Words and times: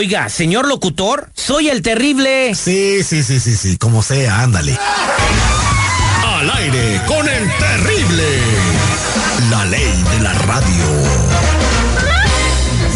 Oiga, 0.00 0.30
señor 0.30 0.66
locutor, 0.66 1.30
soy 1.34 1.68
el 1.68 1.82
terrible. 1.82 2.54
Sí, 2.54 3.02
sí, 3.04 3.22
sí, 3.22 3.38
sí, 3.38 3.54
sí, 3.54 3.76
como 3.76 4.02
sea, 4.02 4.40
ándale. 4.40 4.78
Al 6.24 6.50
aire 6.52 7.02
con 7.06 7.28
el 7.28 7.52
terrible. 7.58 8.24
La 9.50 9.66
ley 9.66 10.02
de 10.10 10.20
la 10.20 10.32
radio. 10.32 10.84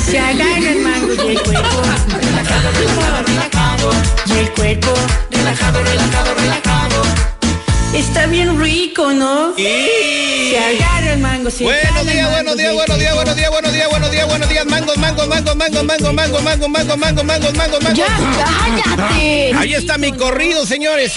Se 0.07 0.19
agarra 0.19 0.71
el 0.71 0.81
mango 0.81 1.13
y 1.13 1.33
el 1.33 1.43
cuerpo 1.43 1.83
relajado, 2.23 2.73
relajado, 2.73 3.23
relajado. 3.27 3.91
Y 4.25 4.33
el 4.39 4.51
cuerpo 4.53 4.95
relajado, 5.31 5.83
relajado, 5.85 6.35
relajado. 6.37 7.03
Está 7.93 8.25
bien 8.29 8.59
rico, 8.59 9.13
¿no? 9.13 9.53
Se 10.55 10.61
agarra 10.61 11.15
el 11.15 11.19
mango, 11.19 11.51
se 11.51 11.65
Buenos 11.65 12.07
días, 12.07 12.31
buenos 12.31 12.57
días, 12.57 12.73
buenos 12.75 12.97
días, 12.97 13.13
buenos 13.13 13.35
días, 13.35 13.51
buenos 13.51 13.73
días, 13.73 13.89
buenos 13.91 14.11
días, 14.13 14.27
buenos 14.29 14.49
días, 14.49 14.67
mangos, 14.67 14.97
mangos, 14.99 15.27
mangos, 15.27 15.57
mangos, 15.57 15.83
mangos, 15.85 16.15
mangos, 16.15 16.45
mangos, 16.45 16.69
mangos, 16.71 16.99
mangos, 16.99 17.25
mangos, 17.25 17.55
mangos, 17.55 17.83
mangos. 17.83 17.99
Ya, 17.99 18.07
cállate. 18.87 19.53
Ahí 19.59 19.75
está 19.75 19.99
mi 19.99 20.13
corrido, 20.13 20.65
señores. 20.65 21.15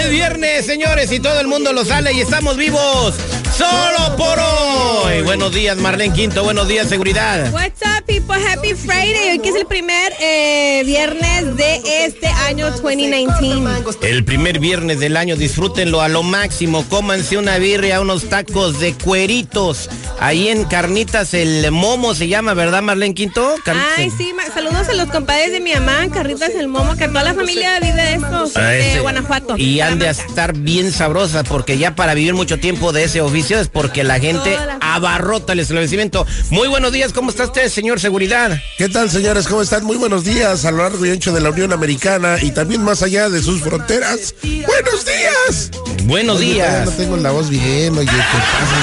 Es 0.00 0.10
viernes, 0.10 0.64
señores, 0.64 1.10
y 1.10 1.18
todo 1.18 1.40
el 1.40 1.48
mundo 1.48 1.72
lo 1.72 1.84
sale 1.84 2.12
y 2.12 2.20
estamos 2.20 2.56
vivos. 2.56 3.16
Solo 3.60 4.16
por 4.16 4.38
hoy. 4.38 5.20
Buenos 5.20 5.52
días, 5.52 5.76
Marlene 5.76 6.14
Quinto. 6.14 6.42
Buenos 6.42 6.66
días, 6.66 6.88
seguridad. 6.88 7.52
What's 7.52 7.82
up, 7.82 8.06
people? 8.06 8.36
Happy 8.36 8.72
Friday. 8.72 9.32
Hoy 9.32 9.38
que 9.40 9.50
es 9.50 9.54
el 9.54 9.66
primer 9.66 10.14
eh, 10.18 10.82
viernes 10.86 11.56
de 11.58 12.06
este 12.06 12.28
año 12.28 12.70
2019. 12.70 13.84
El 14.00 14.24
primer 14.24 14.60
viernes 14.60 14.98
del 14.98 15.14
año, 15.18 15.36
disfrútenlo 15.36 16.00
a 16.00 16.08
lo 16.08 16.22
máximo. 16.22 16.86
Cómanse 16.88 17.36
una 17.36 17.58
birria, 17.58 18.00
unos 18.00 18.30
tacos 18.30 18.80
de 18.80 18.94
cueritos. 18.94 19.90
Ahí 20.20 20.48
en 20.48 20.64
Carnitas, 20.64 21.34
el 21.34 21.70
momo 21.70 22.14
se 22.14 22.28
llama, 22.28 22.54
¿verdad, 22.54 22.80
Marlene 22.82 23.14
Quinto? 23.14 23.56
Carnitas 23.64 23.92
Ay, 23.98 24.10
sí, 24.16 24.32
saludos 24.54 24.88
a 24.88 24.94
los 24.94 25.08
compadres 25.10 25.52
de 25.52 25.60
mi 25.60 25.72
mamá, 25.74 26.08
Carritas 26.12 26.50
el 26.50 26.68
Momo, 26.68 26.96
que 26.96 27.08
toda 27.08 27.24
la 27.24 27.34
familia 27.34 27.78
vive 27.80 27.94
de 28.02 28.14
estos, 28.14 28.54
de 28.54 28.90
ese- 28.90 29.00
Guanajuato. 29.00 29.56
Y 29.58 29.80
han 29.80 29.98
de 29.98 30.08
estar 30.08 30.54
bien 30.54 30.92
sabrosas 30.92 31.46
porque 31.48 31.78
ya 31.78 31.94
para 31.94 32.14
vivir 32.14 32.34
mucho 32.34 32.58
tiempo 32.58 32.92
de 32.92 33.04
ese 33.04 33.20
oficio 33.20 33.49
es 33.58 33.68
porque 33.68 34.04
la 34.04 34.20
gente 34.20 34.56
abarrota 34.80 35.52
el 35.54 35.60
establecimiento. 35.60 36.26
Muy 36.50 36.68
buenos 36.68 36.92
días, 36.92 37.12
¿cómo 37.12 37.30
está 37.30 37.44
usted, 37.44 37.68
señor 37.68 37.98
Seguridad? 38.00 38.60
¿Qué 38.78 38.88
tal, 38.88 39.10
señores? 39.10 39.48
¿Cómo 39.48 39.62
están? 39.62 39.84
Muy 39.84 39.96
buenos 39.96 40.24
días 40.24 40.64
a 40.64 40.70
lo 40.70 40.78
largo 40.78 41.04
y 41.06 41.10
ancho 41.10 41.32
de 41.32 41.40
la 41.40 41.50
Unión 41.50 41.72
Americana 41.72 42.36
y 42.40 42.50
también 42.52 42.82
más 42.82 43.02
allá 43.02 43.28
de 43.28 43.42
sus 43.42 43.60
fronteras. 43.62 44.34
¡Buenos 44.42 45.04
días! 45.04 45.70
Buenos 46.04 46.38
Oye, 46.38 46.54
días. 46.54 46.86
No 46.86 46.92
tengo 46.92 47.16
la 47.16 47.30
voz 47.30 47.50
bien, 47.50 47.96
oye, 47.96 48.06
¿qué 48.10 48.16
pasa? 48.16 48.76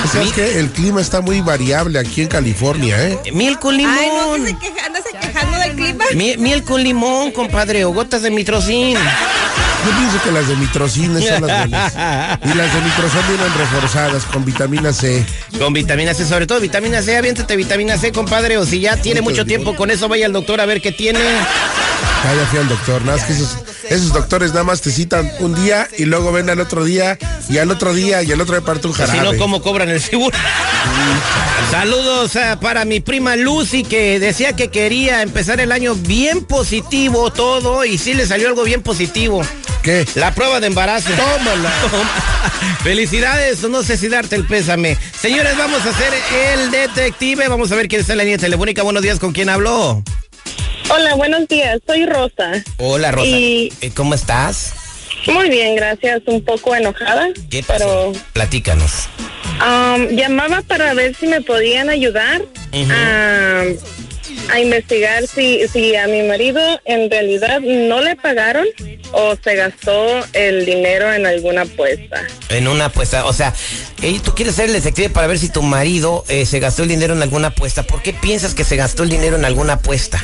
güey? 0.00 0.08
¿Sabes 0.12 0.32
qué? 0.32 0.58
El 0.58 0.70
clima 0.70 1.00
está 1.00 1.20
muy 1.20 1.40
variable 1.40 1.98
aquí 1.98 2.22
en 2.22 2.28
California, 2.28 3.08
¿eh? 3.08 3.18
Miel 3.32 3.58
con 3.58 3.76
limón. 3.76 3.94
Ay, 3.98 4.08
no, 4.08 4.34
que 4.34 4.50
se 4.50 4.58
queja, 4.58 4.86
andas 4.86 5.02
quejando 5.20 5.58
del 5.58 5.72
clima. 5.74 6.04
Mi- 6.14 6.36
miel 6.36 6.64
con 6.64 6.82
limón, 6.82 7.32
compadre, 7.32 7.84
o 7.84 7.92
gotas 7.92 8.22
de 8.22 8.30
mitrocin. 8.30 8.96
Yo 9.86 9.96
pienso 9.98 10.22
que 10.22 10.30
las 10.32 10.46
de 10.48 10.56
mitrocines 10.56 11.26
son 11.26 11.46
las 11.46 11.58
buenas. 11.58 11.92
Y 12.44 12.54
las 12.54 12.74
de 12.74 12.80
mitrozón 12.82 13.22
vienen 13.28 13.52
reforzadas 13.58 14.24
con 14.24 14.44
vitamina 14.44 14.92
C. 14.92 15.24
Con 15.58 15.72
vitamina 15.72 16.14
C, 16.14 16.26
sobre 16.26 16.46
todo 16.46 16.60
vitamina 16.60 17.02
C, 17.02 17.16
aviéntate 17.16 17.56
vitamina 17.56 17.96
C, 17.96 18.12
compadre, 18.12 18.58
o 18.58 18.66
si 18.66 18.80
ya 18.80 18.96
tiene 18.96 19.20
mucho 19.20 19.44
tiempo 19.46 19.74
con 19.76 19.90
eso, 19.90 20.08
vaya 20.08 20.26
al 20.26 20.32
doctor 20.32 20.60
a 20.60 20.66
ver 20.66 20.80
qué 20.82 20.92
tiene. 20.92 21.20
Ah, 21.20 22.34
ya 22.36 22.46
fui 22.46 22.58
al 22.58 22.68
doctor, 22.68 23.02
nada 23.02 23.16
más 23.16 23.26
que 23.26 23.32
esos, 23.32 23.56
esos 23.88 24.12
doctores 24.12 24.50
nada 24.52 24.64
más 24.64 24.82
te 24.82 24.90
citan 24.90 25.30
un 25.38 25.54
día 25.54 25.88
y 25.96 26.04
luego 26.04 26.32
ven 26.32 26.50
al 26.50 26.60
otro 26.60 26.84
día 26.84 27.18
y 27.48 27.56
al 27.58 27.70
otro 27.70 27.94
día 27.94 28.22
y 28.22 28.30
al 28.32 28.40
otro 28.40 28.56
día 28.56 28.64
parte 28.64 28.86
un 28.88 28.94
Si 28.94 29.00
jarabe. 29.00 29.32
no, 29.32 29.38
¿cómo 29.38 29.62
cobran 29.62 29.88
el 29.88 30.00
seguro? 30.02 30.36
Saludos 31.70 32.36
eh, 32.36 32.56
para 32.60 32.84
mi 32.84 33.00
prima 33.00 33.36
Lucy 33.36 33.84
que 33.84 34.18
decía 34.18 34.54
que 34.54 34.68
quería 34.68 35.22
empezar 35.22 35.60
el 35.60 35.72
año 35.72 35.94
bien 35.94 36.44
positivo 36.44 37.30
todo 37.32 37.84
y 37.84 37.96
sí 37.96 38.12
le 38.14 38.26
salió 38.26 38.48
algo 38.48 38.64
bien 38.64 38.82
positivo. 38.82 39.42
¿Qué? 39.82 40.06
La 40.14 40.34
prueba 40.34 40.60
de 40.60 40.66
embarazo. 40.66 41.10
Tómala. 41.12 41.70
Felicidades, 42.82 43.62
no 43.68 43.82
sé 43.82 43.96
si 43.96 44.08
darte 44.08 44.36
el 44.36 44.44
pésame. 44.46 44.96
Señores, 45.18 45.56
vamos 45.56 45.84
a 45.86 45.90
hacer 45.90 46.12
el 46.54 46.70
detective. 46.70 47.48
Vamos 47.48 47.72
a 47.72 47.76
ver 47.76 47.88
quién 47.88 48.00
está 48.02 48.12
en 48.12 48.18
la 48.18 48.24
línea 48.24 48.38
telefónica. 48.38 48.82
Buenos 48.82 49.02
días, 49.02 49.18
¿con 49.18 49.32
quién 49.32 49.48
habló? 49.48 50.02
Hola, 50.90 51.14
buenos 51.14 51.46
días. 51.48 51.78
Soy 51.86 52.04
Rosa. 52.06 52.62
Hola, 52.78 53.10
Rosa. 53.12 53.26
Y- 53.28 53.72
Eh, 53.80 53.90
¿Cómo 53.94 54.14
estás? 54.14 54.72
Muy 55.26 55.48
bien, 55.50 55.76
gracias. 55.76 56.20
Un 56.26 56.44
poco 56.44 56.74
enojada. 56.74 57.28
¿Qué 57.50 57.62
pasó? 57.62 58.12
Platícanos. 58.32 59.08
Pero 59.58 59.94
um, 59.94 60.08
llamaba 60.16 60.62
para 60.62 60.94
ver 60.94 61.14
si 61.14 61.26
me 61.26 61.40
podían 61.42 61.90
ayudar 61.90 62.40
a, 62.90 63.62
a 64.50 64.60
investigar 64.60 65.26
si, 65.26 65.66
si 65.68 65.94
a 65.96 66.06
mi 66.06 66.22
marido 66.22 66.60
en 66.84 67.10
realidad 67.10 67.60
no 67.60 68.00
le 68.00 68.16
pagaron 68.16 68.66
o 69.12 69.36
se 69.42 69.54
gastó 69.54 70.20
el 70.32 70.64
dinero 70.66 71.12
en 71.12 71.26
alguna 71.26 71.62
apuesta. 71.62 72.22
En 72.48 72.68
una 72.68 72.86
apuesta, 72.86 73.26
o 73.26 73.32
sea, 73.32 73.54
tú 74.24 74.34
quieres 74.34 74.54
ser 74.54 74.66
el 74.66 74.72
detective 74.72 75.10
para 75.10 75.26
ver 75.26 75.38
si 75.38 75.50
tu 75.50 75.62
marido 75.62 76.24
eh, 76.28 76.46
se 76.46 76.60
gastó 76.60 76.82
el 76.82 76.88
dinero 76.88 77.14
en 77.14 77.22
alguna 77.22 77.48
apuesta. 77.48 77.82
¿Por 77.82 78.02
qué 78.02 78.12
piensas 78.12 78.54
que 78.54 78.64
se 78.64 78.76
gastó 78.76 79.02
el 79.02 79.10
dinero 79.10 79.36
en 79.36 79.44
alguna 79.44 79.74
apuesta? 79.74 80.20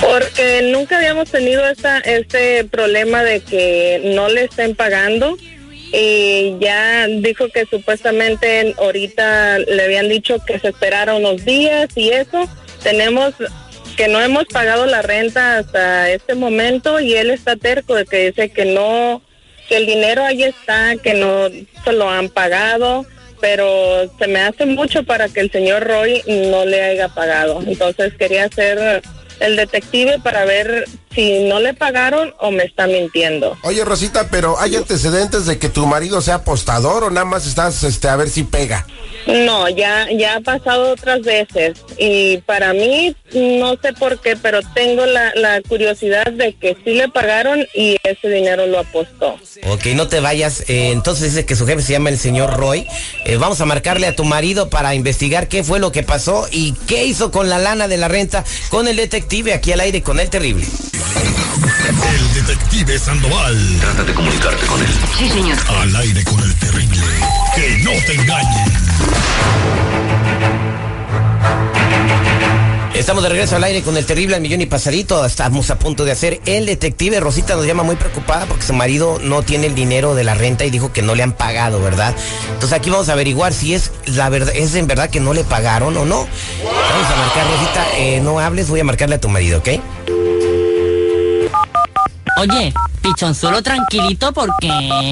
Porque 0.00 0.70
nunca 0.72 0.98
habíamos 0.98 1.30
tenido 1.30 1.66
esta, 1.68 1.98
este 1.98 2.64
problema 2.64 3.22
de 3.22 3.40
que 3.40 4.12
no 4.14 4.28
le 4.28 4.44
estén 4.44 4.74
pagando. 4.74 5.36
Y 5.94 6.56
ya 6.58 7.06
dijo 7.06 7.48
que 7.50 7.66
supuestamente 7.66 8.74
ahorita 8.78 9.58
le 9.58 9.82
habían 9.84 10.08
dicho 10.08 10.42
que 10.44 10.58
se 10.58 10.68
esperara 10.68 11.14
unos 11.14 11.44
días 11.44 11.90
y 11.94 12.10
eso. 12.10 12.48
Tenemos 12.82 13.34
que 13.96 14.08
no 14.08 14.20
hemos 14.20 14.46
pagado 14.46 14.86
la 14.86 15.02
renta 15.02 15.58
hasta 15.58 16.10
este 16.10 16.34
momento 16.34 17.00
y 17.00 17.14
él 17.14 17.30
está 17.30 17.56
terco 17.56 17.94
de 17.94 18.04
que 18.04 18.30
dice 18.30 18.50
que 18.50 18.64
no, 18.64 19.22
que 19.68 19.76
el 19.76 19.86
dinero 19.86 20.24
ahí 20.24 20.42
está, 20.42 20.96
que 20.96 21.14
no 21.14 21.48
se 21.84 21.92
lo 21.92 22.08
han 22.08 22.28
pagado, 22.28 23.06
pero 23.40 24.10
se 24.18 24.26
me 24.28 24.40
hace 24.40 24.66
mucho 24.66 25.04
para 25.04 25.28
que 25.28 25.40
el 25.40 25.50
señor 25.50 25.86
Roy 25.86 26.22
no 26.26 26.64
le 26.64 26.82
haya 26.82 27.08
pagado. 27.08 27.62
Entonces 27.66 28.14
quería 28.14 28.44
hacer 28.44 29.02
el 29.40 29.56
detective 29.56 30.18
para 30.20 30.44
ver 30.44 30.86
si 31.14 31.40
no 31.44 31.60
le 31.60 31.74
pagaron 31.74 32.34
o 32.40 32.50
me 32.50 32.64
está 32.64 32.86
mintiendo. 32.86 33.56
Oye, 33.62 33.84
Rosita, 33.84 34.28
pero 34.30 34.58
¿hay 34.58 34.76
antecedentes 34.76 35.46
de 35.46 35.58
que 35.58 35.68
tu 35.68 35.86
marido 35.86 36.20
sea 36.20 36.36
apostador 36.36 37.04
o 37.04 37.10
nada 37.10 37.24
más 37.26 37.46
estás 37.46 37.82
este, 37.84 38.08
a 38.08 38.16
ver 38.16 38.28
si 38.28 38.44
pega? 38.44 38.86
No, 39.26 39.68
ya, 39.68 40.08
ya 40.10 40.36
ha 40.36 40.40
pasado 40.40 40.92
otras 40.92 41.22
veces 41.22 41.78
y 41.96 42.38
para 42.38 42.72
mí 42.72 43.14
no 43.32 43.76
sé 43.80 43.92
por 43.92 44.20
qué, 44.20 44.36
pero 44.36 44.60
tengo 44.74 45.06
la, 45.06 45.32
la 45.36 45.60
curiosidad 45.62 46.26
de 46.32 46.54
que 46.54 46.76
sí 46.84 46.94
le 46.94 47.08
pagaron 47.08 47.64
y 47.74 47.96
ese 48.02 48.28
dinero 48.28 48.66
lo 48.66 48.80
apostó. 48.80 49.38
Ok, 49.68 49.86
no 49.94 50.08
te 50.08 50.18
vayas. 50.20 50.68
eh, 50.68 50.90
entonces 50.90 51.32
dice 51.32 51.46
que 51.46 51.54
su 51.54 51.66
jefe 51.66 51.82
se 51.82 51.92
llama 51.92 52.10
el 52.10 52.18
señor 52.18 52.56
Roy. 52.56 52.86
Eh, 53.24 53.36
vamos 53.36 53.60
a 53.60 53.64
marcarle 53.64 54.08
a 54.08 54.16
tu 54.16 54.24
marido 54.24 54.68
para 54.70 54.94
investigar 54.94 55.46
qué 55.48 55.62
fue 55.62 55.78
lo 55.78 55.92
que 55.92 56.02
pasó 56.02 56.48
y 56.50 56.72
qué 56.88 57.04
hizo 57.04 57.30
con 57.30 57.48
la 57.48 57.58
lana 57.58 57.86
de 57.86 57.98
la 57.98 58.08
renta 58.08 58.44
con 58.70 58.88
el 58.88 58.96
detective 58.96 59.52
aquí 59.54 59.72
al 59.72 59.80
aire 59.80 60.02
con 60.02 60.18
el 60.18 60.30
terrible. 60.30 60.66
El 62.14 62.34
detective 62.34 62.98
Sandoval. 62.98 63.78
Trata 63.80 64.04
de 64.04 64.14
comunicarte 64.14 64.66
con 64.66 64.80
él. 64.80 64.88
Sí, 65.18 65.28
señor. 65.28 65.58
Al 65.68 65.96
aire 65.96 66.24
con 66.24 66.40
el 66.40 66.54
terrible. 66.56 67.00
Que 67.54 67.78
no 67.82 67.90
te 68.06 68.14
engañen. 68.14 68.72
Estamos 72.94 73.22
de 73.24 73.30
regreso 73.30 73.56
al 73.56 73.64
aire 73.64 73.82
con 73.82 73.96
el 73.96 74.06
terrible 74.06 74.36
al 74.36 74.42
millón 74.42 74.60
y 74.60 74.66
pasadito. 74.66 75.24
Estamos 75.24 75.70
a 75.70 75.78
punto 75.78 76.04
de 76.04 76.12
hacer 76.12 76.40
el 76.46 76.66
detective. 76.66 77.18
Rosita 77.20 77.56
nos 77.56 77.66
llama 77.66 77.82
muy 77.82 77.96
preocupada 77.96 78.46
porque 78.46 78.64
su 78.64 78.74
marido 78.74 79.18
no 79.20 79.42
tiene 79.42 79.66
el 79.66 79.74
dinero 79.74 80.14
de 80.14 80.22
la 80.22 80.34
renta 80.34 80.64
y 80.64 80.70
dijo 80.70 80.92
que 80.92 81.02
no 81.02 81.14
le 81.14 81.22
han 81.22 81.32
pagado, 81.32 81.82
¿verdad? 81.82 82.14
Entonces 82.52 82.72
aquí 82.72 82.90
vamos 82.90 83.08
a 83.08 83.14
averiguar 83.14 83.52
si 83.54 83.74
es 83.74 83.90
la 84.06 84.28
verdad, 84.28 84.54
es 84.54 84.74
en 84.74 84.86
verdad 84.86 85.10
que 85.10 85.20
no 85.20 85.32
le 85.32 85.42
pagaron 85.42 85.96
o 85.96 86.04
no. 86.04 86.28
Vamos 86.62 87.10
a 87.10 87.16
marcar, 87.16 87.46
Rosita, 87.50 87.86
eh, 87.96 88.20
no 88.20 88.38
hables, 88.38 88.68
voy 88.68 88.80
a 88.80 88.84
marcarle 88.84 89.16
a 89.16 89.20
tu 89.20 89.28
marido, 89.28 89.58
¿ok? 89.58 89.68
Oye, 92.38 92.72
pichonzuelo 93.02 93.62
tranquilito 93.62 94.32
porque 94.32 94.68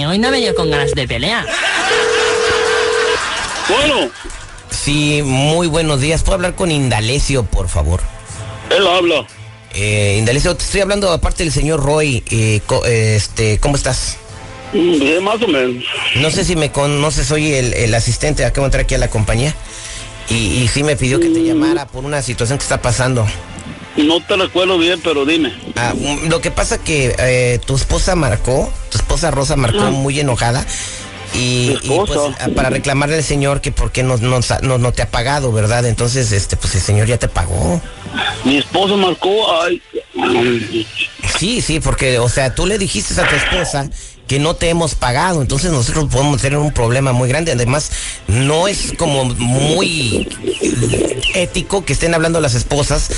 hoy 0.08 0.18
no 0.18 0.30
me 0.30 0.38
dio 0.38 0.54
con 0.54 0.70
ganas 0.70 0.92
de 0.92 1.06
pelear. 1.06 1.46
Bueno, 3.68 4.10
Sí, 4.70 5.20
muy 5.22 5.66
buenos 5.66 6.00
días. 6.00 6.22
¿Puedo 6.22 6.36
hablar 6.36 6.54
con 6.54 6.70
Indalecio, 6.70 7.42
por 7.44 7.68
favor? 7.68 8.00
él 8.70 8.86
habla. 8.86 9.26
Eh, 9.74 10.16
Indalecio, 10.18 10.56
te 10.56 10.64
estoy 10.64 10.80
hablando 10.80 11.10
aparte 11.12 11.42
del 11.42 11.52
señor 11.52 11.82
Roy. 11.84 12.22
Eh, 12.30 12.60
co- 12.66 12.86
eh, 12.86 13.16
este, 13.16 13.58
¿Cómo 13.58 13.76
estás? 13.76 14.16
Mm, 14.72 14.98
Bien, 15.00 15.22
más 15.24 15.42
o 15.42 15.48
menos. 15.48 15.84
No 16.16 16.30
sé 16.30 16.44
si 16.44 16.56
me 16.56 16.70
conoces, 16.72 17.26
soy 17.26 17.52
el, 17.52 17.74
el 17.74 17.94
asistente, 17.94 18.44
acabo 18.44 18.64
de 18.64 18.68
entrar 18.68 18.84
aquí 18.84 18.94
a 18.94 18.98
la 18.98 19.08
compañía. 19.08 19.54
Y, 20.30 20.34
y 20.62 20.68
sí 20.68 20.82
me 20.84 20.96
pidió 20.96 21.18
que 21.20 21.28
te 21.28 21.42
llamara 21.42 21.86
por 21.86 22.04
una 22.04 22.22
situación 22.22 22.56
que 22.58 22.62
está 22.62 22.80
pasando. 22.80 23.26
No 23.96 24.20
te 24.20 24.36
recuerdo 24.36 24.78
bien, 24.78 25.00
pero 25.02 25.24
dime. 25.24 25.52
Ah, 25.76 25.94
mm, 25.94 26.28
lo 26.28 26.40
que 26.40 26.50
pasa 26.50 26.78
que 26.78 27.14
eh, 27.18 27.58
tu 27.64 27.76
esposa 27.76 28.14
marcó, 28.14 28.72
tu 28.90 28.98
esposa 28.98 29.30
Rosa 29.30 29.56
marcó 29.56 29.90
muy 29.90 30.20
enojada. 30.20 30.64
Y, 31.34 31.78
y, 31.82 31.88
pues, 31.88 32.18
ah, 32.40 32.48
para 32.56 32.70
reclamarle 32.70 33.16
al 33.16 33.22
señor 33.22 33.60
que 33.60 33.70
por 33.70 33.92
qué 33.92 34.02
no, 34.02 34.16
no, 34.16 34.40
no, 34.62 34.78
no 34.78 34.92
te 34.92 35.02
ha 35.02 35.10
pagado, 35.10 35.52
¿verdad? 35.52 35.86
Entonces, 35.86 36.32
este, 36.32 36.56
pues 36.56 36.74
el 36.74 36.80
señor 36.80 37.06
ya 37.06 37.18
te 37.18 37.28
pagó. 37.28 37.80
Mi 38.44 38.58
esposo 38.58 38.96
marcó, 38.96 39.60
ay, 39.62 39.80
Sí, 41.38 41.60
sí, 41.60 41.80
porque, 41.80 42.18
o 42.18 42.28
sea, 42.28 42.54
tú 42.54 42.66
le 42.66 42.78
dijiste 42.78 43.18
a 43.20 43.28
tu 43.28 43.34
esposa 43.34 43.88
que 44.26 44.38
no 44.38 44.54
te 44.54 44.68
hemos 44.68 44.94
pagado, 44.94 45.42
entonces 45.42 45.72
nosotros 45.72 46.06
podemos 46.10 46.40
tener 46.40 46.58
un 46.58 46.72
problema 46.72 47.12
muy 47.12 47.28
grande. 47.28 47.52
Además, 47.52 47.90
no 48.28 48.68
es 48.68 48.92
como 48.96 49.24
muy 49.24 50.28
ético 51.34 51.84
que 51.84 51.92
estén 51.92 52.14
hablando 52.14 52.40
las 52.40 52.54
esposas 52.54 53.10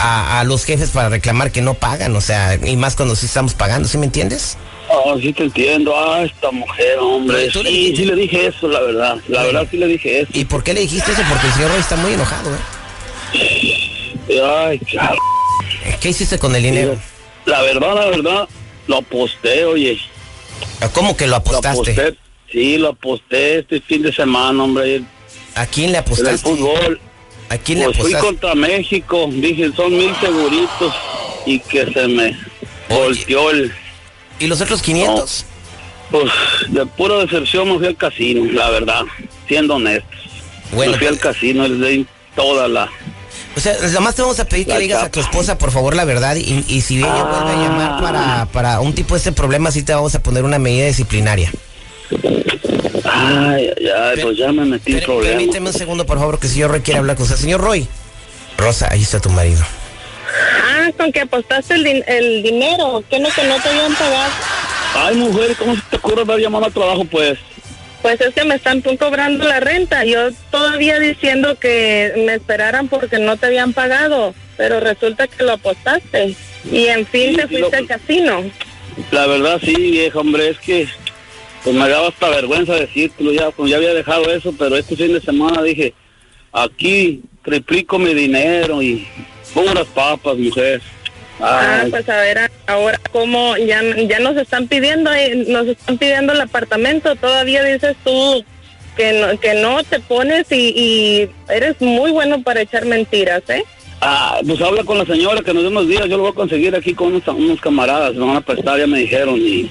a, 0.00 0.40
a 0.40 0.44
los 0.44 0.64
jefes 0.64 0.90
para 0.90 1.08
reclamar 1.10 1.52
que 1.52 1.60
no 1.62 1.74
pagan, 1.74 2.14
o 2.16 2.20
sea, 2.20 2.54
y 2.54 2.76
más 2.76 2.96
cuando 2.96 3.14
sí 3.16 3.26
estamos 3.26 3.54
pagando, 3.54 3.88
¿sí 3.88 3.98
me 3.98 4.06
entiendes? 4.06 4.56
ah, 4.90 5.14
sí 5.20 5.32
te 5.32 5.44
entiendo. 5.44 5.94
Ah, 5.96 6.22
esta 6.22 6.50
mujer, 6.50 6.98
hombre. 6.98 7.48
Tú 7.52 7.62
le 7.62 7.70
Sí, 7.70 8.04
le 8.04 8.14
dije 8.16 8.46
eso, 8.48 8.66
la 8.68 8.80
verdad. 8.80 9.16
La 9.28 9.42
verdad 9.44 9.66
sí 9.70 9.76
le 9.76 9.86
dije 9.86 10.20
eso. 10.22 10.30
¿Y 10.34 10.44
por 10.46 10.64
qué 10.64 10.74
le 10.74 10.80
dijiste 10.80 11.12
eso? 11.12 11.22
Porque 11.28 11.46
el 11.46 11.52
señor 11.52 11.70
Roy 11.70 11.80
está 11.80 11.96
muy 11.96 12.12
enojado, 12.14 12.50
¿eh? 12.54 12.58
Ay, 14.42 14.78
car- 14.92 15.16
¿Qué 16.00 16.08
hiciste 16.10 16.38
con 16.38 16.54
el 16.56 16.62
dinero? 16.62 16.96
La 17.46 17.62
verdad, 17.62 17.94
la 17.94 18.06
verdad, 18.06 18.48
lo 18.86 18.96
aposté, 18.98 19.64
oye. 19.64 19.98
¿Cómo 20.92 21.16
que 21.16 21.24
lo 21.26 21.30
Lo 21.32 21.36
apostaste? 21.36 21.92
aposté. 21.92 22.16
Sí, 22.50 22.78
lo 22.78 22.88
aposté 22.88 23.60
este 23.60 23.80
fin 23.80 24.02
de 24.02 24.12
semana, 24.12 24.62
hombre. 24.64 25.02
¿A 25.54 25.66
quién 25.66 25.92
le 25.92 25.98
En 25.98 26.04
el 26.04 26.06
apostaste? 26.06 26.38
fútbol. 26.38 27.00
¿A 27.50 27.58
quién 27.58 27.80
le 27.80 27.86
Pues 27.86 27.98
fui 27.98 28.14
contra 28.14 28.54
México, 28.54 29.28
dije 29.30 29.72
son 29.74 29.92
mil 29.92 30.14
seguritos 30.20 30.94
y 31.44 31.58
que 31.58 31.84
se 31.92 32.06
me 32.06 32.38
volteó 32.88 33.50
el... 33.50 33.72
¿Y 34.38 34.46
los 34.46 34.60
otros 34.60 34.80
500? 34.80 35.44
Pues 36.12 36.32
de 36.68 36.86
pura 36.86 37.16
decepción 37.16 37.68
me 37.68 37.78
fui 37.78 37.88
al 37.88 37.96
casino, 37.96 38.50
la 38.52 38.70
verdad, 38.70 39.02
siendo 39.48 39.74
honesto. 39.74 40.08
Bueno, 40.72 40.92
me 40.92 40.98
fui 40.98 41.06
al 41.08 41.18
casino, 41.18 41.66
les 41.66 41.98
di 41.98 42.06
toda 42.36 42.68
la... 42.68 42.88
O 43.56 43.60
sea, 43.60 43.72
nada 43.82 44.00
más 44.00 44.14
te 44.14 44.22
vamos 44.22 44.38
a 44.38 44.44
pedir 44.44 44.66
que 44.66 44.74
le 44.74 44.80
digas 44.80 45.02
a 45.02 45.10
tu 45.10 45.18
esposa, 45.18 45.58
por 45.58 45.72
favor, 45.72 45.96
la 45.96 46.04
verdad. 46.04 46.36
Y, 46.36 46.64
y 46.68 46.80
si 46.82 46.98
ella 46.98 47.24
vuelve 47.24 47.50
a 47.50 47.56
llamar 47.56 48.00
para, 48.00 48.46
para 48.46 48.80
un 48.80 48.94
tipo 48.94 49.14
de 49.14 49.18
este 49.18 49.32
problema, 49.32 49.72
sí 49.72 49.82
te 49.82 49.92
vamos 49.92 50.14
a 50.14 50.22
poner 50.22 50.44
una 50.44 50.60
medida 50.60 50.86
disciplinaria. 50.86 51.50
Ay, 53.12 53.70
ay, 53.78 53.86
ay, 53.88 54.18
pues 54.22 54.36
ya 54.36 54.52
me 54.52 54.64
metí. 54.64 54.94
Permíteme 55.00 55.68
un 55.68 55.72
segundo, 55.72 56.06
por 56.06 56.18
favor, 56.18 56.38
que 56.38 56.48
si 56.48 56.60
yo 56.60 56.68
Roy 56.68 56.80
quiere 56.80 56.98
hablar 57.00 57.16
con 57.16 57.24
usted. 57.24 57.36
Señor 57.36 57.60
Roy. 57.60 57.86
Rosa, 58.56 58.88
ahí 58.90 59.02
está 59.02 59.20
tu 59.20 59.30
marido. 59.30 59.62
Ah, 60.62 60.90
con 60.96 61.10
que 61.12 61.20
apostaste 61.20 61.74
el, 61.74 61.84
din- 61.84 62.04
el 62.06 62.42
dinero, 62.42 63.02
que 63.10 63.18
no 63.18 63.28
que 63.30 63.42
no 63.44 63.56
te 63.60 63.68
habían 63.68 63.94
pagado. 63.94 64.32
Ay, 64.94 65.16
mujer, 65.16 65.56
¿cómo 65.58 65.74
se 65.74 65.82
te 65.90 65.96
ocurre 65.96 66.24
dar 66.24 66.38
llamada 66.38 66.66
al 66.66 66.72
trabajo, 66.72 67.04
pues? 67.04 67.38
Pues 68.02 68.20
es 68.20 68.34
que 68.34 68.44
me 68.44 68.54
están 68.54 68.80
cobrando 68.80 69.44
la 69.46 69.60
renta. 69.60 70.04
Yo 70.04 70.30
todavía 70.50 70.98
diciendo 70.98 71.58
que 71.58 72.12
me 72.26 72.34
esperaran 72.34 72.88
porque 72.88 73.18
no 73.18 73.36
te 73.36 73.46
habían 73.46 73.72
pagado, 73.72 74.34
pero 74.56 74.80
resulta 74.80 75.26
que 75.26 75.42
lo 75.44 75.52
apostaste. 75.52 76.34
Y 76.70 76.86
en 76.86 77.06
fin 77.06 77.30
Sí, 77.30 77.36
te 77.36 77.48
fuiste 77.48 77.70
lo- 77.70 77.76
al 77.78 77.86
casino. 77.86 78.42
La 79.10 79.26
verdad, 79.26 79.58
sí, 79.62 79.74
vieja, 79.74 80.18
hombre, 80.18 80.50
es 80.50 80.58
que 80.58 80.86
pues 81.62 81.76
me 81.76 81.88
daba 81.88 82.08
hasta 82.08 82.28
vergüenza 82.28 82.74
decírtelo 82.74 83.32
ya, 83.32 83.50
pues 83.50 83.70
ya 83.70 83.76
había 83.76 83.94
dejado 83.94 84.30
eso, 84.30 84.54
pero 84.58 84.76
este 84.76 84.96
fin 84.96 85.12
de 85.12 85.20
semana 85.20 85.62
dije, 85.62 85.94
aquí 86.52 87.22
triplico 87.44 87.98
mi 87.98 88.14
dinero 88.14 88.82
y 88.82 89.06
puras 89.52 89.86
papas, 89.94 90.36
mujer. 90.36 90.80
Ah, 91.42 91.84
pues 91.88 92.06
a 92.08 92.16
ver 92.16 92.50
ahora 92.66 93.00
cómo 93.12 93.56
ya, 93.56 93.82
ya 94.06 94.18
nos 94.20 94.36
están 94.36 94.68
pidiendo, 94.68 95.10
nos 95.48 95.66
están 95.68 95.96
pidiendo 95.96 96.34
el 96.34 96.40
apartamento. 96.40 97.16
Todavía 97.16 97.64
dices 97.64 97.96
tú 98.04 98.44
que 98.96 99.12
no, 99.14 99.40
que 99.40 99.54
no 99.54 99.82
te 99.82 100.00
pones 100.00 100.52
y, 100.52 100.68
y 100.68 101.30
eres 101.48 101.80
muy 101.80 102.10
bueno 102.10 102.42
para 102.42 102.60
echar 102.60 102.84
mentiras, 102.84 103.42
¿eh? 103.48 103.64
Ah, 104.00 104.40
pues 104.46 104.60
habla 104.60 104.84
con 104.84 104.98
la 104.98 105.04
señora 105.06 105.42
que 105.42 105.52
nos 105.54 105.62
dé 105.62 105.68
unos 105.68 105.88
días, 105.88 106.02
yo 106.08 106.16
lo 106.16 106.22
voy 106.24 106.32
a 106.32 106.34
conseguir 106.34 106.74
aquí 106.74 106.94
con 106.94 107.08
unos, 107.08 107.26
unos 107.28 107.60
camaradas, 107.60 108.14
me 108.14 108.26
van 108.26 108.36
a 108.36 108.40
prestar, 108.40 108.78
ya 108.78 108.86
me 108.86 108.98
dijeron, 109.00 109.36
y 109.38 109.70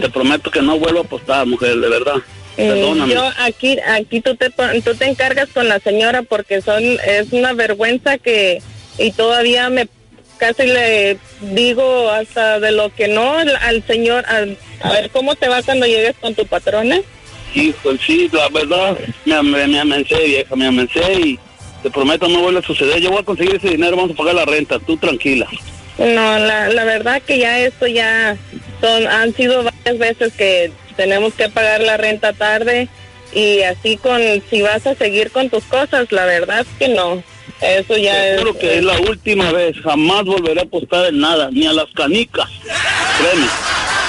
te 0.00 0.08
prometo 0.10 0.50
que 0.50 0.62
no 0.62 0.78
vuelvo 0.78 1.00
a 1.00 1.02
apostar, 1.02 1.46
mujer, 1.46 1.76
de 1.78 1.88
verdad. 1.88 2.16
Mm, 2.56 2.68
Perdóname. 2.68 3.14
Yo 3.14 3.22
aquí, 3.38 3.78
aquí 3.86 4.20
tú 4.20 4.34
te, 4.36 4.50
tú 4.50 4.94
te 4.94 5.06
encargas 5.06 5.48
con 5.50 5.68
la 5.68 5.78
señora 5.80 6.22
porque 6.22 6.60
son, 6.60 6.82
es 6.84 7.32
una 7.32 7.52
vergüenza 7.52 8.18
que, 8.18 8.60
y 8.98 9.12
todavía 9.12 9.70
me 9.70 9.88
casi 10.38 10.66
le 10.66 11.18
digo 11.42 12.08
hasta 12.10 12.60
de 12.60 12.72
lo 12.72 12.88
que 12.94 13.08
no 13.08 13.34
al, 13.34 13.54
al 13.56 13.86
señor, 13.86 14.24
al- 14.26 14.56
a 14.82 14.90
ver 14.92 15.10
cómo 15.10 15.34
te 15.34 15.48
va 15.48 15.62
cuando 15.62 15.84
llegues 15.86 16.14
con 16.18 16.34
tu 16.34 16.46
patrona. 16.46 16.98
Hijo, 17.54 17.90
sí, 18.06 18.30
la 18.32 18.48
verdad, 18.48 18.96
me, 19.26 19.34
am- 19.34 19.50
me 19.50 19.78
amencé, 19.80 20.16
vieja, 20.24 20.56
me 20.56 20.66
amencé 20.66 21.12
y 21.20 21.38
te 21.82 21.90
prometo 21.90 22.28
no 22.28 22.40
vuelve 22.40 22.60
a 22.60 22.62
suceder. 22.62 23.00
Yo 23.00 23.10
voy 23.10 23.20
a 23.20 23.24
conseguir 23.24 23.56
ese 23.56 23.70
dinero, 23.70 23.96
vamos 23.96 24.12
a 24.12 24.14
pagar 24.14 24.34
la 24.34 24.44
renta, 24.44 24.78
tú 24.78 24.96
tranquila. 24.96 25.46
No, 25.98 26.38
la, 26.38 26.68
la 26.68 26.84
verdad 26.84 27.20
que 27.22 27.38
ya 27.38 27.60
esto 27.60 27.86
ya 27.86 28.36
son, 28.80 29.06
han 29.06 29.34
sido 29.34 29.64
varias 29.64 29.98
veces 29.98 30.32
que 30.32 30.72
tenemos 30.96 31.34
que 31.34 31.48
pagar 31.48 31.80
la 31.82 31.96
renta 31.96 32.32
tarde 32.32 32.88
y 33.34 33.62
así 33.62 33.96
con, 33.96 34.20
si 34.48 34.62
vas 34.62 34.86
a 34.86 34.94
seguir 34.94 35.30
con 35.30 35.50
tus 35.50 35.64
cosas, 35.64 36.10
la 36.10 36.24
verdad 36.24 36.66
que 36.78 36.88
no. 36.88 37.22
Eso 37.60 37.96
ya 37.96 38.28
es... 38.28 38.40
Seguro 38.40 38.58
que 38.58 38.78
es 38.78 38.84
la 38.84 38.98
última 39.00 39.52
vez, 39.52 39.76
jamás 39.82 40.24
volveré 40.24 40.60
a 40.60 40.64
apostar 40.64 41.06
en 41.06 41.20
nada, 41.20 41.50
ni 41.52 41.66
a 41.66 41.72
las 41.72 41.90
canicas. 41.94 42.48
Créeme. 43.18 43.46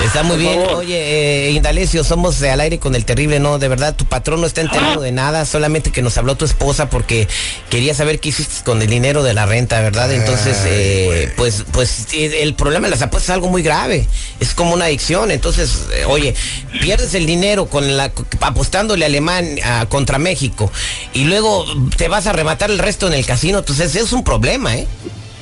Está 0.04 0.24
muy 0.24 0.38
bien. 0.38 0.62
Oye, 0.76 1.48
eh, 1.48 1.52
Indalecio, 1.52 2.04
somos 2.04 2.40
de 2.40 2.50
al 2.50 2.60
aire 2.60 2.80
con 2.80 2.96
el 2.96 3.06
terrible, 3.06 3.40
¿no? 3.40 3.60
De 3.60 3.68
verdad, 3.68 3.96
tu 3.96 4.06
patrón 4.06 4.42
no 4.42 4.48
está 4.48 4.62
enterado 4.62 5.02
de 5.02 5.12
nada, 5.12 5.46
solamente 5.46 5.92
que 5.92 6.02
nos 6.02 6.18
habló 6.18 6.36
tu 6.36 6.44
esposa 6.44 6.90
porque 6.90 7.28
quería 7.70 7.94
saber 7.94 8.20
qué 8.20 8.30
hiciste 8.30 8.64
con 8.64 8.82
el 8.82 8.90
dinero 8.90 9.24
de 9.24 9.34
la 9.34 9.46
renta, 9.46 9.80
¿verdad? 9.80 10.12
Entonces, 10.12 10.58
eh, 10.66 11.32
pues, 11.38 11.66
pues 11.72 12.08
eh, 12.14 12.42
el 12.42 12.56
problema 12.56 12.88
de 12.88 12.92
las 12.92 13.02
apuestas 13.02 13.30
es 13.30 13.36
algo 13.36 13.50
muy 13.50 13.62
grave. 13.62 14.08
Es 14.40 14.54
como 14.54 14.74
una 14.74 14.86
adicción. 14.86 15.32
Entonces, 15.32 15.86
eh, 15.94 16.06
oye, 16.06 16.34
pierdes 16.82 17.14
el 17.14 17.26
dinero 17.26 17.68
con 17.68 17.96
la 17.96 18.12
apostándole 18.42 19.06
a 19.06 19.08
Alemán 19.08 19.60
contra 19.90 20.18
México 20.18 20.72
y 21.14 21.26
luego 21.26 21.66
te 21.98 22.08
vas 22.08 22.28
a 22.28 22.34
rematar 22.34 22.72
el 22.72 22.80
resto 22.80 23.08
en 23.08 23.14
el 23.14 23.26
casino. 23.26 23.60
Entonces, 23.60 23.96
es 23.96 24.12
un 24.14 24.24
problema, 24.24 24.76
¿eh? 24.76 24.88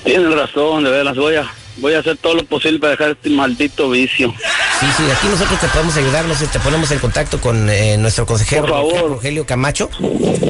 Tienes 0.03 0.33
razón, 0.33 0.83
de 0.83 0.89
veras, 0.89 1.15
voy 1.15 1.35
a, 1.35 1.51
voy 1.79 1.93
a 1.93 1.99
hacer 1.99 2.17
todo 2.17 2.35
lo 2.35 2.43
posible 2.43 2.79
para 2.79 2.91
dejar 2.91 3.11
este 3.11 3.29
maldito 3.29 3.89
vicio. 3.89 4.33
Sí, 4.79 4.85
sí, 4.95 5.03
aquí 5.11 5.27
nosotros 5.27 5.59
te 5.59 5.67
podemos 5.67 5.97
ayudar, 5.97 6.23
no 6.23 6.33
sé, 6.35 6.47
te 6.47 6.57
ponemos 6.59 6.89
en 6.91 6.99
contacto 6.99 7.41
con 7.41 7.69
eh, 7.69 7.97
nuestro 7.97 8.25
consejero 8.25 8.61
Por 8.61 8.71
favor. 8.71 9.09
Rogelio- 9.21 9.45
Camacho. 9.45 9.89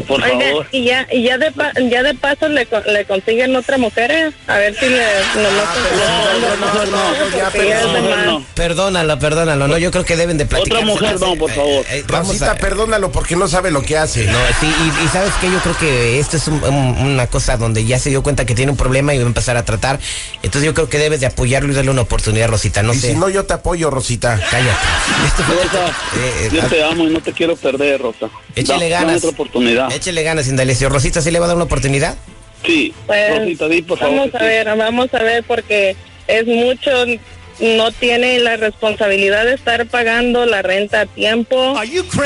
Por 0.07 0.21
Oiga, 0.21 0.39
favor. 0.50 0.67
y 0.71 0.83
ya, 0.86 1.07
y 1.12 1.24
ya 1.24 1.38
de, 1.39 1.51
pa- 1.51 1.71
ya 1.89 2.03
de 2.03 2.13
paso 2.13 2.48
le, 2.48 2.67
co- 2.67 2.81
le 2.86 3.05
consiguen 3.05 3.55
otra 3.55 3.79
mujer, 3.79 4.12
¿eh? 4.12 4.31
A 4.48 4.57
ver 4.57 4.75
si 4.75 4.88
le... 4.88 5.00
no, 5.36 5.41
no, 5.41 6.55
no, 6.57 6.86
no, 6.86 7.38
ya, 7.38 7.45
porque 7.45 7.67
ya 7.69 7.81
es 7.81 7.93
de 7.93 8.01
no, 8.01 8.09
más. 8.09 8.25
no. 8.25 8.45
Perdónalo, 8.53 9.17
perdónalo, 9.17 9.67
no, 9.67 9.77
yo 9.79 9.89
creo 9.89 10.05
que 10.05 10.15
deben 10.15 10.38
de 10.38 10.45
platicar. 10.45 10.77
Otra 10.83 10.86
mujer, 10.86 11.19
no, 11.19 11.36
por 11.36 11.50
favor. 11.51 11.83
vamos 12.07 12.27
Rosita, 12.27 12.51
a... 12.51 12.55
perdónalo 12.55 13.12
porque 13.12 13.36
no 13.36 13.48
sabe 13.48 13.71
lo 13.71 13.81
que 13.81 13.98
hace. 13.98 14.25
No, 14.25 14.38
sí, 14.59 14.67
y, 14.67 15.05
y 15.05 15.07
sabes 15.07 15.33
que 15.41 15.50
yo 15.51 15.57
creo 15.59 15.77
que 15.77 16.19
esto 16.19 16.38
es 16.38 16.48
un- 16.48 16.63
un- 16.63 16.98
una 17.13 17.25
cosa 17.27 17.57
donde 17.57 17.83
ya 17.86 17.98
se 17.98 18.09
dio 18.12 18.21
cuenta 18.21 18.45
que 18.45 18.53
tiene 18.53 18.71
un 18.71 18.77
problema 18.77 19.13
y 19.15 19.17
va 19.17 19.24
a 19.24 19.27
empezar 19.27 19.57
a 19.57 19.65
tratar. 19.65 20.00
Entonces 20.43 20.65
yo 20.65 20.74
creo 20.75 20.88
que 20.88 21.00
debes 21.00 21.19
de 21.19 21.25
apoyarlo 21.25 21.71
y 21.71 21.75
darle 21.75 21.89
una 21.91 22.01
oportunidad, 22.01 22.48
Rosita, 22.50 22.83
no 22.83 22.93
y 22.93 22.98
sé. 23.00 23.07
si 23.12 23.15
no, 23.15 23.29
yo 23.29 23.45
te 23.45 23.53
apoyo, 23.53 23.89
Rosita. 24.19 24.39
Cállate. 24.49 25.25
Esto 25.27 25.43
fue- 25.43 25.55
Rosa, 25.63 25.88
eh, 25.88 26.33
eh, 26.45 26.49
yo 26.53 26.67
te 26.67 26.83
amo 26.83 27.03
y 27.07 27.11
no 27.11 27.21
te 27.21 27.31
quiero 27.33 27.55
perder, 27.55 28.01
Rosa. 28.01 28.29
Échale 28.55 28.89
Da- 28.89 28.99
ganas. 29.01 29.17
otra 29.17 29.29
oportunidad. 29.31 29.91
Échele 29.93 30.23
ganas, 30.23 30.47
Indalecio. 30.47 30.89
Rosita, 30.89 31.21
¿sí 31.21 31.31
le 31.31 31.39
va 31.39 31.45
a 31.45 31.47
dar 31.49 31.55
una 31.55 31.65
oportunidad? 31.65 32.15
Sí, 32.65 32.93
Pues, 33.07 33.39
Rosita, 33.39 33.67
di 33.69 33.81
por 33.81 33.97
favor. 33.97 34.17
vamos 34.17 34.35
a 34.35 34.39
sí. 34.39 34.45
ver, 34.45 34.77
vamos 34.77 35.13
a 35.13 35.19
ver 35.23 35.43
porque 35.45 35.95
es 36.27 36.45
mucho, 36.45 36.91
no 37.61 37.91
tiene 37.93 38.39
la 38.39 38.57
responsabilidad 38.57 39.45
de 39.45 39.53
estar 39.53 39.85
pagando 39.88 40.45
la 40.45 40.61
renta 40.61 41.01
a 41.01 41.05
tiempo. 41.05 41.75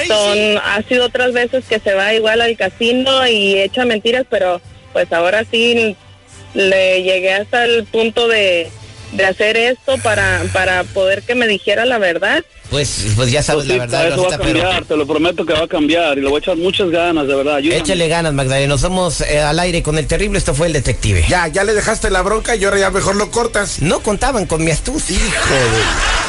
Son, 0.08 0.38
ha 0.64 0.82
sido 0.88 1.06
otras 1.06 1.34
veces 1.34 1.66
que 1.66 1.80
se 1.80 1.94
va 1.94 2.14
igual 2.14 2.42
al 2.42 2.58
casino 2.58 3.28
y 3.28 3.60
echa 3.60 3.86
mentiras, 3.86 4.26
pero 4.30 4.60
pues 4.92 5.12
ahora 5.14 5.44
sí 5.50 5.96
le 6.56 7.04
llegué 7.04 7.34
hasta 7.34 7.66
el 7.66 7.84
punto 7.86 8.28
de, 8.28 8.70
de 9.16 9.26
hacer 9.26 9.58
esto 9.58 9.98
para, 10.00 10.42
para 10.52 10.84
poder 10.84 11.24
que 11.24 11.36
me 11.36 11.48
dijera 11.48 11.86
la 11.86 11.98
verdad. 11.98 12.44
Pues, 12.70 13.14
pues 13.16 13.32
ya 13.32 13.44
sabes 13.44 13.68
la 13.68 13.76
Rosita, 13.76 14.02
verdad, 14.02 14.08
eso 14.08 14.22
va 14.22 14.28
a 14.28 14.32
Rosita, 14.32 14.44
pero 14.44 14.60
cambiar, 14.62 14.86
te 14.86 14.98
lo 14.98 15.06
prometo 15.06 15.46
que 15.46 15.54
va 15.54 15.64
a 15.64 15.68
cambiar 15.68 16.18
y 16.18 16.22
le 16.22 16.28
voy 16.28 16.38
a 16.38 16.40
echar 16.40 16.58
muchas 16.58 16.90
ganas, 16.90 17.28
de 17.28 17.36
verdad. 17.36 17.56
ayúdame. 17.58 17.82
échale 17.82 18.08
ganas, 18.08 18.34
Magdaleno. 18.34 18.78
Somos 18.78 19.22
eh, 19.22 19.40
al 19.40 19.60
aire 19.60 19.84
con 19.84 19.98
el 19.98 20.08
terrible. 20.08 20.40
Esto 20.40 20.56
fue 20.56 20.68
el 20.68 20.74
detective. 20.74 21.24
Ya, 21.30 21.48
ya 21.48 21.64
le 21.64 21.74
dejaste 21.74 22.10
la 22.10 22.22
bronca 22.24 22.56
y 22.56 22.64
ahora 22.64 22.80
ya 22.80 22.90
mejor 22.90 23.16
lo 23.16 23.30
cortas. 23.30 23.82
No 23.82 24.00
contaban 24.00 24.46
con 24.48 24.64
mi 24.64 24.72
astucia. 24.72 25.16
Hijo 25.16 25.54
de... 25.54 26.24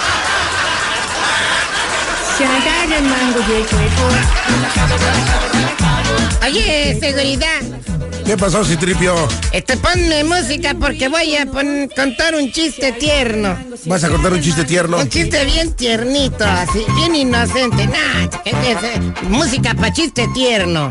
Oye, 6.47 6.99
seguridad, 7.01 7.63
¿Qué 8.25 8.37
pasó, 8.39 8.65
Citripio? 8.65 9.15
este, 9.53 9.77
ponme 9.77 10.25
música 10.25 10.75
porque 10.81 11.09
voy 11.09 11.37
a 11.37 11.47
contar 11.47 12.35
un 12.35 12.51
chiste 12.53 12.93
tierno. 12.93 13.57
¿Vas 13.85 14.03
a 14.05 14.09
contar 14.09 14.33
un 14.33 14.41
chiste 14.41 14.65
tierno? 14.65 14.99
Un 14.99 15.09
chiste 15.11 15.45
bien 15.45 15.75
tiernito, 15.75 16.45
así, 16.45 16.85
bien 16.97 17.15
inocente. 17.15 17.87
Nah, 17.87 18.29
música 19.29 19.75
para 19.75 19.93
chiste 19.93 20.27
tierno. 20.35 20.91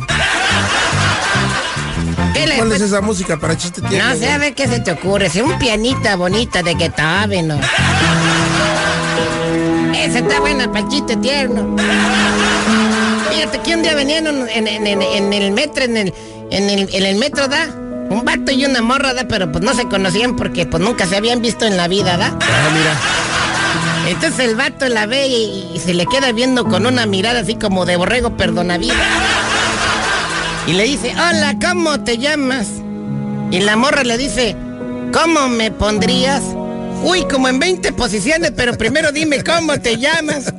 ¿Qué 2.35 2.45
le- 2.47 2.57
¿Cuál 2.57 2.71
es 2.71 2.81
esa 2.81 3.01
música 3.01 3.39
para 3.39 3.57
chiste 3.57 3.81
tierno? 3.81 4.09
No 4.13 4.15
sé, 4.15 4.29
a 4.31 4.37
ver 4.37 4.53
qué 4.53 4.67
se 4.67 4.79
te 4.79 4.91
ocurre. 4.91 5.29
Si 5.29 5.41
un 5.41 5.57
pianita 5.57 6.15
bonita 6.15 6.61
de 6.61 6.75
que 6.77 6.89
¿no? 7.41 7.59
Esa 9.95 10.19
está 10.19 10.39
buena 10.39 10.71
para 10.71 10.87
chiste 10.87 11.15
tierno. 11.17 11.75
Fíjate 13.33 13.59
que 13.61 13.75
un 13.75 13.81
día 13.83 13.95
venían 13.95 14.27
en, 14.27 14.67
en- 14.67 14.87
en- 14.87 15.01
en 15.01 15.33
el 15.33 15.51
metro, 15.51 15.83
en 15.83 15.97
el, 15.97 16.13
en, 16.51 16.69
el, 16.69 16.89
en 16.93 17.05
el 17.05 17.15
metro, 17.17 17.47
¿da? 17.47 17.67
Un 18.09 18.23
vato 18.25 18.51
y 18.51 18.65
una 18.65 18.81
morra, 18.81 19.13
¿da? 19.13 19.27
Pero 19.27 19.51
pues 19.51 19.63
no 19.63 19.73
se 19.73 19.85
conocían 19.87 20.35
porque 20.35 20.65
pues 20.65 20.81
nunca 20.83 21.05
se 21.07 21.15
habían 21.17 21.41
visto 21.41 21.65
en 21.65 21.77
la 21.77 21.87
vida, 21.87 22.17
¿da? 22.17 22.27
Ah, 22.39 22.69
mira. 22.73 24.09
Entonces 24.11 24.39
el 24.49 24.55
vato 24.55 24.87
la 24.89 25.05
ve 25.05 25.27
y, 25.27 25.71
y 25.73 25.79
se 25.79 25.93
le 25.93 26.05
queda 26.05 26.31
viendo 26.31 26.65
con 26.65 26.85
una 26.85 27.05
mirada 27.05 27.39
así 27.39 27.55
como 27.55 27.85
de 27.85 27.95
borrego 27.95 28.35
perdonavida. 28.37 28.93
Y 30.67 30.73
le 30.73 30.83
dice, 30.83 31.13
hola, 31.13 31.55
¿cómo 31.65 31.99
te 32.01 32.17
llamas? 32.17 32.67
Y 33.51 33.59
la 33.61 33.75
morra 33.75 34.03
le 34.03 34.17
dice, 34.17 34.55
¿cómo 35.11 35.49
me 35.49 35.71
pondrías? 35.71 36.41
Uy, 37.03 37.25
como 37.29 37.47
en 37.49 37.59
20 37.59 37.91
posiciones, 37.93 38.51
pero 38.55 38.77
primero 38.77 39.11
dime 39.11 39.43
cómo 39.43 39.79
te 39.79 39.97
llamas. 39.97 40.52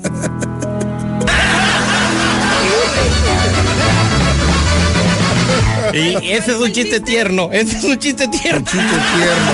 Y 5.94 6.30
ese 6.32 6.52
es 6.52 6.58
un 6.58 6.72
chiste 6.72 7.00
tierno. 7.00 7.48
Ese 7.52 7.78
es 7.78 7.84
un 7.84 7.98
chiste 7.98 8.26
tierno. 8.28 8.60
Chiste 8.60 8.78
tierno. 9.16 9.52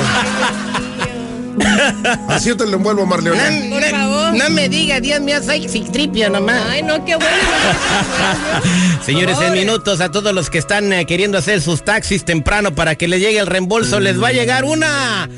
Así 2.28 2.54
te 2.54 2.66
lo 2.66 2.76
envuelvo, 2.76 3.02
No, 3.02 3.06
Marleona. 3.06 3.50
no- 3.50 4.32
no 4.32 4.50
me 4.50 4.68
diga, 4.68 5.00
Dios 5.00 5.20
mío, 5.20 5.42
soy 5.42 5.68
Citripio 5.68 6.30
nomás. 6.30 6.62
Ay, 6.70 6.82
no, 6.82 7.04
qué 7.04 7.16
bueno. 7.16 7.30
Señores, 9.04 9.36
en 9.42 9.52
minutos 9.52 10.00
a 10.00 10.10
todos 10.10 10.32
los 10.32 10.48
que 10.50 10.58
están 10.58 10.92
eh, 10.92 11.04
queriendo 11.04 11.36
hacer 11.38 11.60
sus 11.60 11.84
taxis 11.84 12.24
temprano 12.24 12.72
para 12.74 12.94
que 12.94 13.08
les 13.08 13.20
llegue 13.20 13.38
el 13.40 13.46
reembolso, 13.48 13.98
les 14.00 14.22
va 14.22 14.28
a 14.28 14.32
llegar 14.32 14.64
una. 14.64 15.28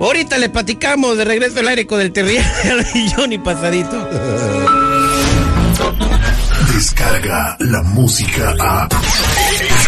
Ahorita 0.00 0.36
le 0.38 0.48
platicamos 0.48 1.16
de 1.16 1.24
regreso 1.24 1.60
al 1.60 1.68
aire 1.68 1.86
con 1.86 2.00
el 2.00 2.12
terrible 2.12 2.44
y 2.94 3.08
Johnny 3.10 3.38
pasadito. 3.38 4.08
Descarga 6.74 7.56
la 7.60 7.82
música 7.82 8.54
a. 8.60 8.88